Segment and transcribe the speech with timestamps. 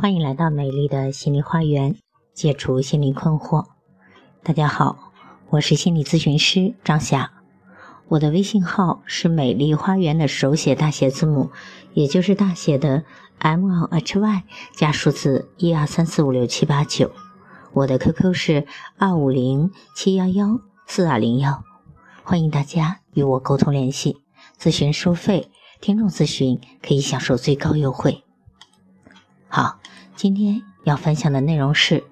[0.00, 1.94] 欢迎来到美丽的心理花园，
[2.32, 3.66] 解除心理困惑。
[4.42, 5.12] 大家好，
[5.50, 7.32] 我是心理咨询师张霞，
[8.08, 11.50] 我的微信号是美丽花园的手写大写字母，
[11.92, 13.04] 也就是大写的
[13.40, 14.42] M L H Y
[14.74, 17.10] 加数字一二三四五六七八九。
[17.74, 21.62] 我的 QQ 是二五零七幺幺四二零幺，
[22.22, 24.16] 欢迎大家与我沟通联系。
[24.58, 25.50] 咨询收费，
[25.82, 28.24] 听众咨询可以享受最高优惠。
[29.52, 29.80] 好，
[30.14, 32.04] 今天要分享的内容是：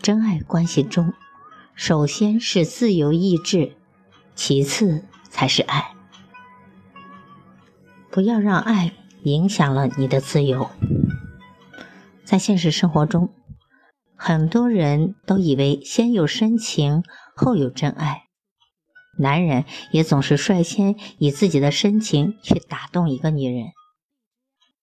[0.00, 1.12] 真爱关系中，
[1.74, 3.76] 首先是自由意志，
[4.34, 5.92] 其次才是爱。
[8.10, 10.70] 不要让爱影响了你的自由。
[12.24, 13.28] 在现实生活中，
[14.16, 17.02] 很多人都以为先有深情，
[17.36, 18.22] 后有真爱。
[19.18, 23.66] 男人也总是率先以自己的深情去打动一个女人。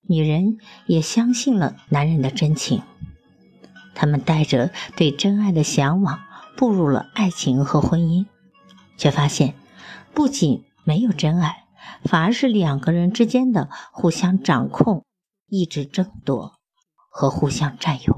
[0.07, 2.83] 女人也相信了男人的真情，
[3.95, 6.19] 他们带着对真爱的向往
[6.55, 8.25] 步入了爱情和婚姻，
[8.97, 9.55] 却发现
[10.13, 11.65] 不仅没有真爱，
[12.03, 15.03] 反而是两个人之间的互相掌控、
[15.47, 16.53] 意志争夺
[17.09, 18.15] 和互相占有。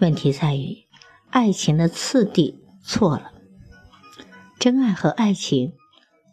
[0.00, 0.86] 问题在于，
[1.28, 3.32] 爱情的次第错了，
[4.58, 5.74] 真爱和爱情。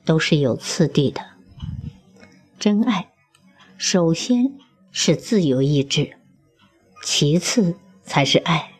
[0.08, 1.23] 都是有次第的。
[2.58, 3.09] 真爱
[3.77, 4.53] 首先
[4.91, 6.17] 是自由意志，
[7.03, 8.72] 其次才是爱；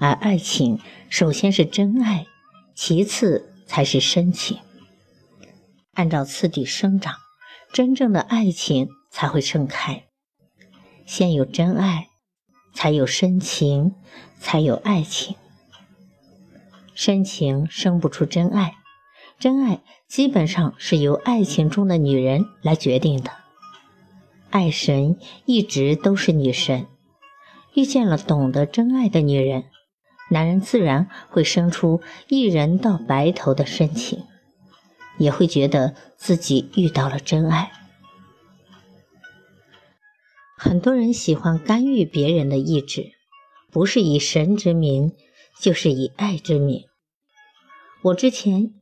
[0.00, 2.26] 而爱情首先是真爱，
[2.74, 4.58] 其次才是深情。
[5.92, 7.14] 按照次第生长，
[7.72, 10.04] 真正的爱情才会盛开。
[11.06, 12.08] 先有真爱，
[12.74, 13.94] 才有深情，
[14.40, 15.36] 才有爱情。
[16.94, 18.74] 深情生不出真爱。
[19.38, 23.30] 真爱基本上是由爱情中的女人来决定的。
[24.48, 26.86] 爱神一直都是女神，
[27.74, 29.64] 遇见了懂得真爱的女人，
[30.30, 34.24] 男人自然会生出一人到白头的深情，
[35.18, 37.70] 也会觉得自己遇到了真爱。
[40.56, 43.12] 很多人喜欢干预别人的意志，
[43.70, 45.12] 不是以神之名，
[45.60, 46.86] 就是以爱之名。
[48.04, 48.72] 我之前。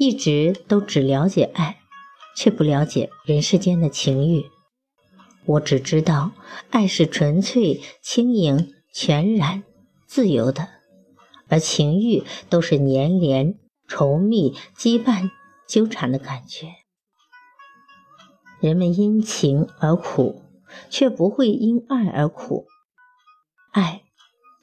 [0.00, 1.76] 一直都只了解爱，
[2.34, 4.46] 却不了解人世间的情欲。
[5.44, 6.32] 我只知道
[6.70, 9.62] 爱是纯粹、轻盈、全然、
[10.06, 10.70] 自由的，
[11.48, 15.28] 而情欲都是粘连、稠密、羁绊、
[15.68, 16.76] 纠缠的感觉。
[18.58, 20.42] 人们因情而苦，
[20.88, 22.66] 却不会因爱而苦。
[23.72, 24.04] 爱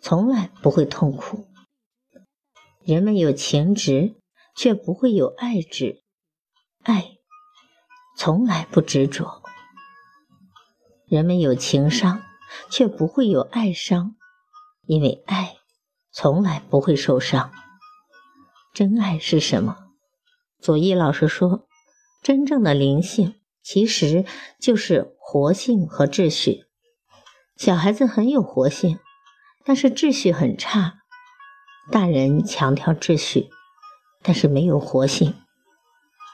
[0.02, 1.46] 从来不会痛苦。
[2.84, 4.16] 人们有情执。
[4.58, 6.04] 却不会有爱执，
[6.82, 7.18] 爱
[8.18, 9.44] 从来不执着。
[11.06, 12.24] 人们有情伤，
[12.72, 14.16] 却不会有爱伤，
[14.88, 15.58] 因为爱
[16.12, 17.52] 从来不会受伤。
[18.74, 19.78] 真爱是什么？
[20.60, 21.68] 左一老师说，
[22.24, 24.26] 真正的灵性其实
[24.60, 26.66] 就是活性和秩序。
[27.56, 28.98] 小孩子很有活性，
[29.64, 30.98] 但是秩序很差；
[31.92, 33.52] 大人强调秩序。
[34.28, 35.36] 但是没有活性，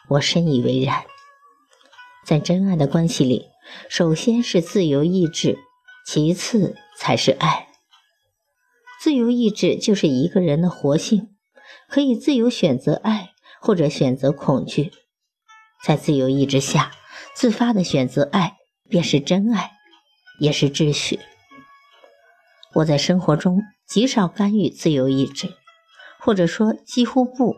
[0.09, 1.03] 我深以为然。
[2.25, 3.49] 在真爱的关系里，
[3.87, 5.59] 首先是自由意志，
[6.03, 7.67] 其次才是爱。
[8.99, 11.35] 自由意志就是一个人的活性，
[11.87, 13.29] 可以自由选择爱
[13.61, 14.91] 或者选择恐惧。
[15.85, 16.93] 在自由意志下，
[17.35, 18.57] 自发的选择爱
[18.89, 19.73] 便是真爱，
[20.39, 21.19] 也是秩序。
[22.73, 25.53] 我在生活中极少干预自由意志，
[26.19, 27.57] 或者说几乎不。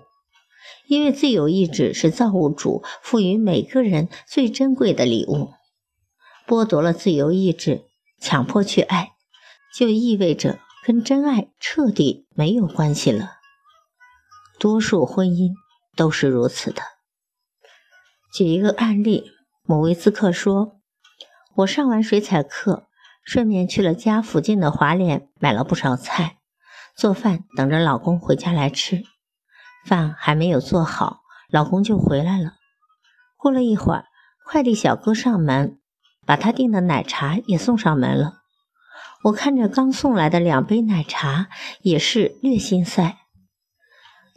[0.88, 5.54] 因为自由意志是造物主赋予每个人最珍贵的礼物，
[6.48, 7.86] 剥夺了自由意志，
[8.20, 9.14] 强迫去爱，
[9.76, 13.38] 就意味着跟真爱彻底没有关系了。
[14.60, 15.54] 多数婚姻
[15.96, 16.82] 都是如此的。
[18.32, 19.32] 举一个案例，
[19.64, 20.80] 某位咨客说
[21.58, 22.88] ：“我上完水彩课，
[23.24, 26.38] 顺便去了家附近的华联买了不少菜，
[26.96, 29.04] 做饭等着老公回家来吃。”
[29.86, 32.54] 饭还没有做好，老公就回来了。
[33.38, 34.06] 过了一会儿，
[34.44, 35.80] 快递小哥上门，
[36.26, 38.42] 把他订的奶茶也送上门了。
[39.26, 41.48] 我看着刚送来的两杯奶茶，
[41.82, 43.18] 也是略心塞。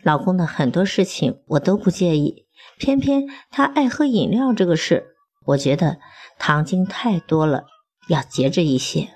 [0.02, 2.46] 老公的很多事情我都不介意，
[2.78, 5.16] 偏偏他爱喝饮料这个事，
[5.46, 5.98] 我觉得
[6.38, 7.64] 糖精太多了，
[8.08, 9.08] 要节制一些。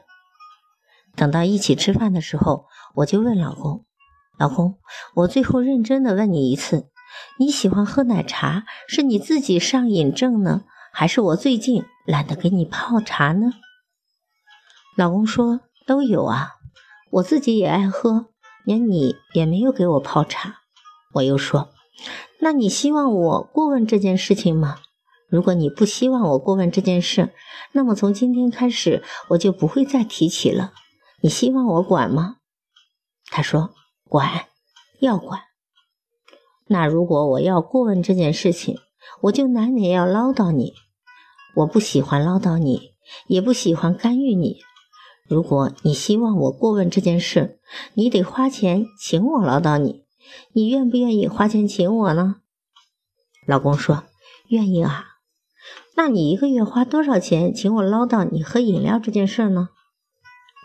[1.14, 3.84] 等到一起吃饭的时候，我就问老公。
[4.42, 4.80] 老公，
[5.14, 6.88] 我最后认真的问你一次：
[7.38, 13.52] 你喜欢喝奶茶，是你自己上瘾症呢，还是我最近懒得给你泡茶呢？
[14.96, 16.54] 老公说都有啊，
[17.12, 18.30] 我自己也爱喝，
[18.64, 20.56] 连你也没有给我泡茶。
[21.14, 21.68] 我又说，
[22.40, 24.78] 那你希望我过问这件事情吗？
[25.28, 27.32] 如果你不希望我过问这件事，
[27.70, 30.72] 那么从今天开始我就不会再提起了。
[31.22, 32.38] 你希望我管吗？
[33.30, 33.70] 他说
[34.12, 34.44] 管，
[35.00, 35.40] 要管。
[36.66, 38.76] 那如果我要过问这件事情，
[39.22, 40.74] 我就难免要唠叨你。
[41.54, 42.90] 我不喜欢唠叨你，
[43.26, 44.58] 也不喜欢干预你。
[45.26, 47.58] 如果你希望我过问这件事，
[47.94, 50.04] 你得花钱请我唠叨你。
[50.52, 52.42] 你愿不愿意花钱请我呢？
[53.46, 54.04] 老公说
[54.48, 55.06] 愿意啊。
[55.96, 59.70] 那你一个月花多少钱请我唠叨你喝饮料这件事呢？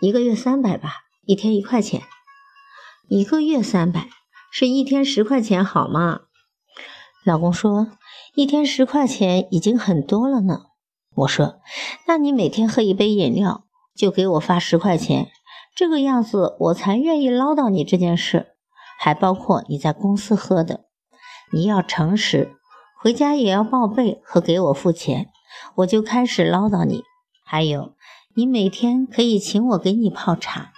[0.01, 2.01] 一个月三百吧，一天一块钱。
[3.09, 4.09] 一个月三百，
[4.51, 6.23] 是一天十块钱好吗？
[7.23, 7.87] 老公说
[8.35, 10.63] 一天十块钱已经很多了呢。
[11.15, 11.61] 我说
[12.05, 13.63] 那你每天喝一杯饮料
[13.95, 15.29] 就给我发十块钱，
[15.73, 18.47] 这个样子我才愿意唠叨你这件事，
[18.99, 20.81] 还包括你在公司喝的，
[21.53, 22.57] 你要诚实。
[22.99, 25.29] 回家也要报备和给我付钱，
[25.75, 27.03] 我就开始唠叨你。
[27.45, 27.95] 还有，
[28.35, 30.73] 你每天可以请我给你泡茶。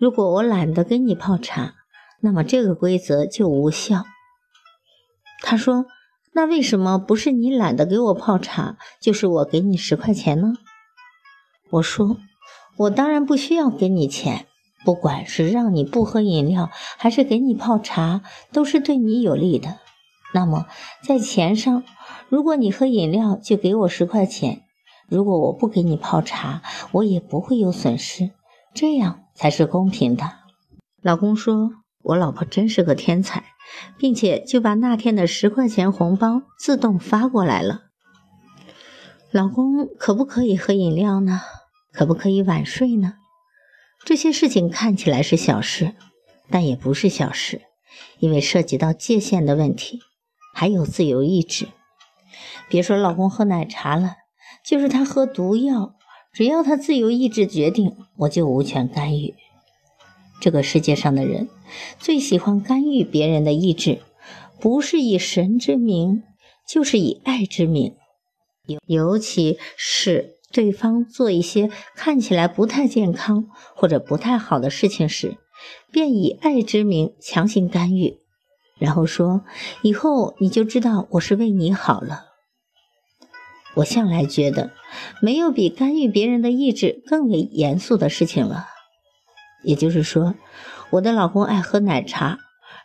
[0.00, 1.74] 如果我懒得给你泡茶，
[2.22, 4.06] 那么这个规则就无效。
[5.42, 5.84] 他说
[6.32, 10.54] ：“那为什么不是你懒得给我泡茶，就是我给你十块钱呢？”
[11.72, 12.16] 我说
[12.78, 14.46] ：“我当然不需要给你钱，
[14.86, 18.22] 不管是让你不喝饮料，还是给你泡茶，
[18.54, 19.80] 都是对你有利的。”
[20.32, 20.64] 那么，
[21.06, 21.84] 在钱上，
[22.30, 24.62] 如果你喝饮料就给我十块钱，
[25.10, 26.62] 如果我不给你泡茶，
[26.92, 28.30] 我也不会有损失，
[28.72, 30.32] 这样才是公平的。
[31.00, 31.70] 老公说
[32.04, 33.42] ：“我老婆真是个天才，
[33.96, 37.84] 并且就把那天的十块钱红包自动发过来了。”
[39.32, 41.40] 老公可不可以喝饮料呢？
[41.90, 43.14] 可不可以晚睡呢？
[44.04, 45.94] 这些事情看起来是小事，
[46.50, 47.62] 但也不是小事，
[48.18, 50.00] 因为涉及到界限的问题。
[50.52, 51.68] 还有自由意志，
[52.68, 54.16] 别说老公喝奶茶了，
[54.62, 55.94] 就是他喝毒药，
[56.32, 59.34] 只要他自由意志决定，我就无权干预。
[60.40, 61.48] 这个世界上的人
[61.98, 64.00] 最喜欢干预别人的意志，
[64.60, 66.22] 不是以神之名，
[66.66, 67.96] 就是以爱之名。
[68.66, 75.36] 尤尤其是对方做一些看起来不太健康或者不太好的事情时，
[75.92, 78.18] 便以爱之名强行干预。
[78.78, 79.42] 然后说
[79.82, 82.28] ：“以后你就知道我是为你好了。”
[83.74, 84.70] 我向来觉得，
[85.22, 88.66] 没有比干预别人的意志更为严肃的事情了。
[89.62, 90.34] 也就是说，
[90.90, 92.38] 我的老公爱喝奶茶，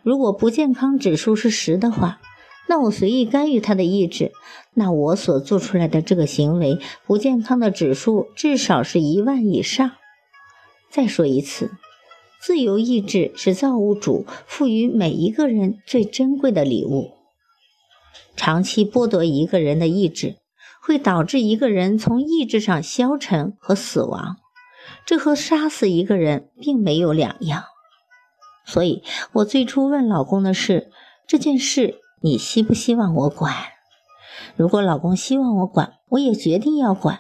[0.04, 2.20] 如果不健康指数是十的话，
[2.68, 4.32] 那我随意干预他的意志，
[4.74, 9.92] 那我所做出来的这个行为不健康的指数至少是一万以上。
[10.90, 11.72] 再说一次。
[12.42, 17.12] 自由意志是造物主赋予每一个人最珍贵的礼物。
[18.36, 20.36] 长期剥夺一个人的意志，
[20.86, 24.38] 会导致一个人从意志上消沉和死亡，
[25.04, 27.64] 这和杀死一个人并没有两样。
[28.68, 29.04] 所以
[29.34, 30.92] 我最初问老公的是：
[31.28, 33.56] 这件事你希不希望我管？
[34.56, 37.20] 如果老公希望我管，我也决定要管。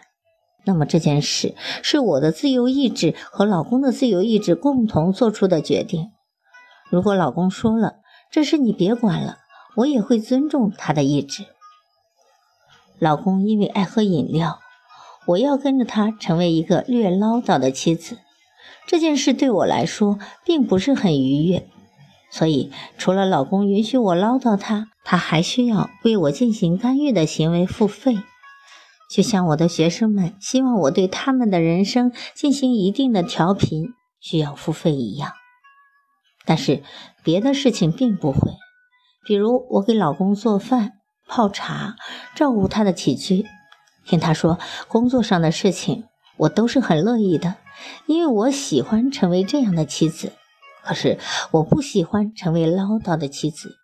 [0.65, 6.12] 那么这件事是我的自由意志和老公的自由意志共同做出的决定。
[6.91, 7.95] 如果老公说了
[8.31, 9.39] 这事你别管了，
[9.77, 11.45] 我也会尊重他的意志。
[13.00, 14.60] 老公因为爱喝饮料，
[15.28, 18.20] 我要跟着他成为一个略唠叨的妻子，
[18.88, 21.68] 这件事对我来说并不是很愉悦。
[22.32, 28.18] 所以，除了老公允许我唠叨他，他还需要为我进行干预的行为付费。
[29.10, 35.32] 就像我的学生们希望我对他们的人生进行一定的调频，需要付费一样。
[36.46, 36.84] 但是
[37.24, 38.52] 别的事情并不会，
[39.25, 40.94] 比如我给老公做饭、
[41.27, 41.96] 泡茶、
[42.36, 43.46] 照顾他的起居，
[44.05, 46.05] 听他说工作上的事情，
[46.38, 47.55] 我都是很乐意的，
[48.05, 50.34] 因为我喜欢成为这样的妻子。
[50.84, 51.17] 可是
[51.51, 53.75] 我不喜欢成为唠叨的妻子。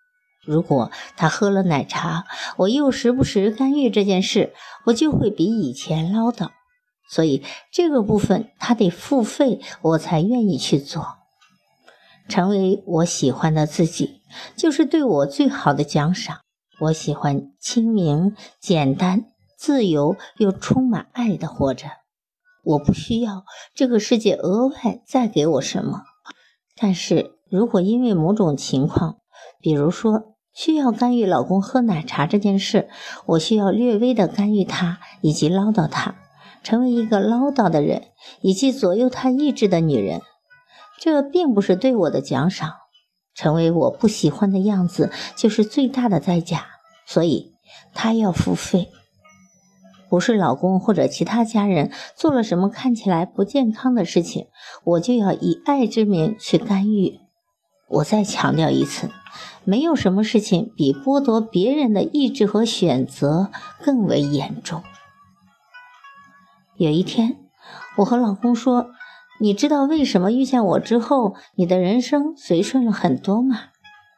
[0.46, 2.26] 如果他喝了奶茶，
[2.58, 4.54] 我又时不时干预这件事，
[4.86, 6.50] 我就会比以前唠叨。
[7.10, 11.18] 所以这个部分他得付费，我才愿意去做。
[12.30, 14.22] 成为我喜欢的自己，
[14.56, 16.38] 就是对我最好的奖赏。
[16.82, 21.86] 我喜欢清明、简单、自由又充满爱的活着。
[22.64, 23.46] 我不需要
[23.76, 26.02] 这个世界额外再给我什么。
[26.76, 29.18] 但是如果因为某种情况，
[29.60, 32.90] 比如说，需要干预老公喝奶茶这件事，
[33.28, 36.16] 我需要略微的干预他，以及唠叨他，
[36.64, 38.06] 成为一个唠叨的人，
[38.42, 40.22] 以及左右他意志的女人。
[41.00, 42.74] 这并不是对我的奖赏，
[43.36, 46.71] 成为我不喜欢的样子就是最大的代价，
[47.12, 47.52] 所以
[47.94, 48.90] 他要付费。
[50.10, 54.48] 不是老公或者其他家人做了什么看起来不健康的事情，
[54.86, 57.20] 我就要以爱之名去干预。
[57.90, 59.10] 我再强调一次，
[59.66, 63.52] 没有什么事情比剥夺别人的意志和选择
[63.84, 64.82] 更为严重。
[66.78, 67.38] 有一天，
[67.98, 68.92] 我和老公说
[69.42, 73.60] ：“你知道为什么遇见我之后，你的人生随顺了很多吗？”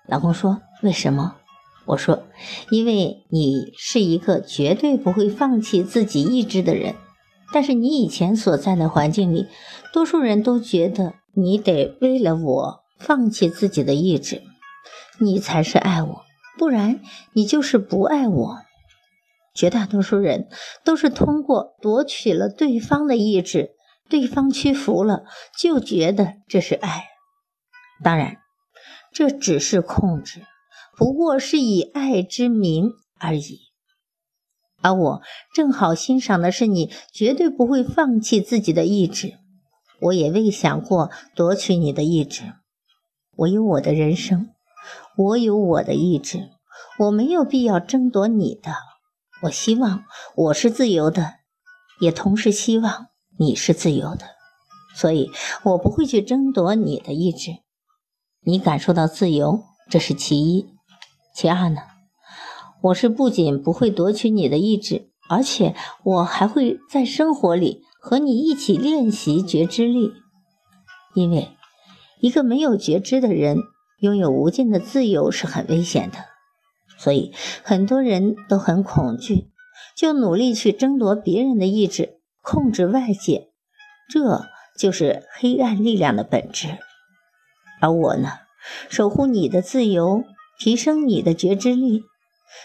[0.07, 1.37] 老公说：“为什么？”
[1.85, 2.23] 我说，
[2.71, 6.95] 因为你是一个绝对不会放弃自己意志的人，
[7.51, 9.47] 但是你以前所在的环境里，
[9.91, 14.41] 多数人都觉得你得为了我放弃自己的意志，
[15.19, 16.23] 你才是爱我，
[16.57, 17.01] 不然
[17.33, 18.57] 你就是不爱我。
[19.53, 20.47] 绝大多数人
[20.83, 23.71] 都是通过夺取了对方的意志，
[24.09, 25.25] 对方屈服了，
[25.59, 27.03] 就觉得这是爱。
[28.03, 28.37] 当然，
[29.11, 30.41] 这只是控制。
[30.95, 33.59] 不过是以爱之名而已，
[34.81, 35.21] 而我
[35.53, 39.39] 正好欣赏的是你绝对不会放弃自己的意志，
[40.01, 42.53] 我也未想过夺取你的意志。
[43.35, 44.49] 我有我的人生，
[45.17, 46.51] 我有我的意志，
[46.99, 48.71] 我没有必要争夺你的。
[49.43, 51.33] 我希望我是自由的，
[51.99, 53.07] 也同时希望
[53.39, 54.27] 你是自由的，
[54.95, 55.31] 所以
[55.63, 57.51] 我不会去争夺你的意志。
[58.45, 60.72] 你感受到自由，这是其一。
[61.33, 61.81] 其二呢，
[62.83, 65.73] 我是不仅不会夺取你的意志，而且
[66.03, 70.13] 我还会在生活里和你一起练习觉知力。
[71.15, 71.49] 因为
[72.19, 73.57] 一个没有觉知的人
[73.99, 76.19] 拥有无尽的自由是很危险的，
[76.97, 79.49] 所以很多人都很恐惧，
[79.95, 83.49] 就努力去争夺别人的意志，控制外界。
[84.07, 84.45] 这
[84.77, 86.77] 就是黑暗力量的本质。
[87.81, 88.33] 而我呢，
[88.87, 90.23] 守护你的自由。
[90.63, 92.03] 提升你的觉知力，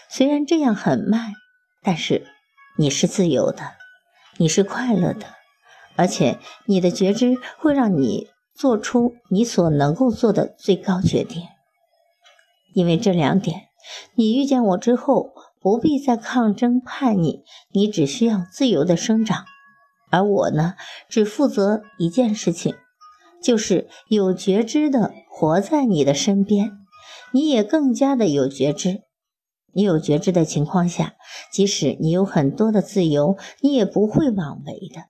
[0.09, 1.33] 虽然这样很慢，
[1.83, 2.25] 但是
[2.77, 3.73] 你是自由的，
[4.37, 5.25] 你是快乐的，
[5.97, 11.43] 而且你的觉知会让你做出你所能够做的最高决定。
[12.73, 13.63] 因为这两点，
[14.15, 17.41] 你遇见我之后不必再抗争叛逆，
[17.73, 19.43] 你只需要自由的生长，
[20.09, 20.75] 而我呢，
[21.09, 22.75] 只负责一件事情，
[23.43, 26.77] 就是有觉知的活在你的身边。
[27.31, 29.03] 你也更加的有觉知，
[29.73, 31.13] 你有觉知的情况下，
[31.51, 35.09] 即使你有很多的自由，你也不会妄为的。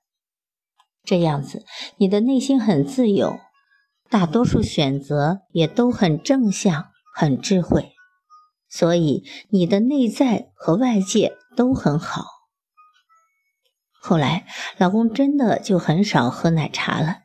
[1.03, 1.63] 这样子，
[1.97, 3.39] 你的内心很自由，
[4.09, 7.93] 大多数选择也都很正向、很智慧，
[8.69, 12.25] 所以你的内在和外界都很好。
[14.01, 14.45] 后来，
[14.77, 17.19] 老公真的就很少喝奶茶了，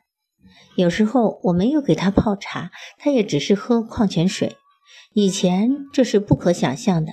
[0.75, 4.55] 有时候我没有给他泡茶，他也只是喝矿泉水。
[5.13, 7.11] 以前这是不可想象的，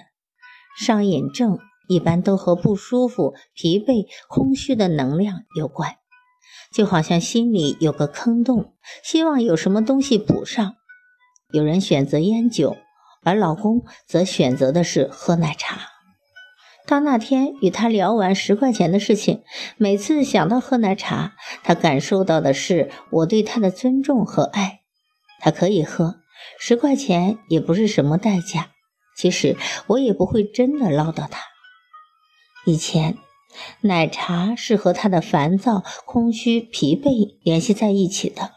[0.78, 5.96] 上瘾症一般都和不舒服、疲惫、空虚的能量有关，
[6.72, 8.74] 就好像心里有个坑洞，
[9.04, 10.74] 希望有什么东西补上。
[11.52, 12.76] 有人选择烟酒，
[13.22, 15.80] 而老公则选择的是喝奶茶。
[16.86, 19.42] 当那天与他聊完十块钱的事情，
[19.76, 24.80] 每次想到喝奶茶，他感受到的是我对他的尊重和爱。
[25.38, 26.21] 他可以喝。
[26.58, 28.70] 十块钱也不是什么代价，
[29.16, 29.56] 其实
[29.88, 31.40] 我也不会真的唠叨他。
[32.64, 33.18] 以前，
[33.82, 38.52] 奶茶是和他的烦躁、空虚、疲惫联系在一起的。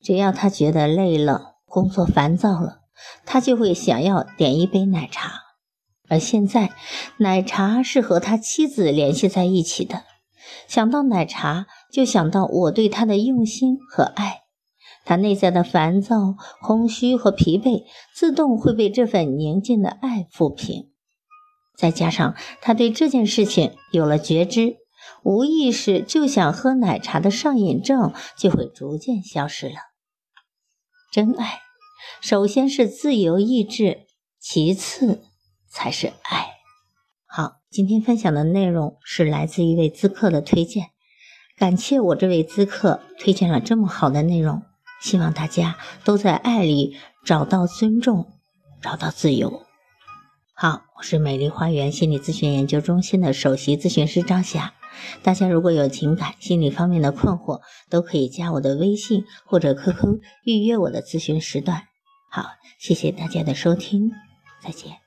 [0.00, 2.82] 只要他觉得累了、工作烦躁了，
[3.26, 5.40] 他就会想要点一杯奶茶。
[6.08, 6.72] 而现在，
[7.16, 10.04] 奶茶是和他妻子联系在一起的。
[10.68, 14.43] 想到奶茶，就想到我对他的用心和爱。
[15.04, 17.84] 他内在的烦躁、空虚和疲惫，
[18.14, 20.90] 自动会被这份宁静的爱抚平。
[21.76, 24.76] 再加上他对这件事情有了觉知，
[25.22, 29.74] 无意识就想喝奶茶的上瘾症就会逐渐消失了。
[31.12, 31.60] 真爱，
[32.20, 34.06] 首先是自由意志，
[34.40, 35.22] 其次
[35.68, 36.48] 才是爱。
[37.26, 40.90] 好，今天分享的内容是来自一位咨客的推荐，
[41.56, 44.62] 感谢我这位咨客推荐了这么好的内容。
[45.04, 46.96] 希望大家都在爱里
[47.26, 48.26] 找到尊重，
[48.80, 49.66] 找到自由。
[50.54, 54.72] 好，我是美丽花园心理咨询研究中心的首席咨询师张霞。
[55.22, 61.82] 大家如果有情感、心理方面的困惑，都可以加我的微信或者 QQ 预约我的咨询时段。
[62.30, 62.46] 好，
[62.78, 64.10] 谢谢大家的收听，
[64.62, 65.03] 再见。